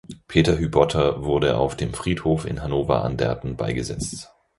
[0.27, 4.33] Peter Hübotter wurde auf dem Friedhof in Hannover-Anderten beigesetzt.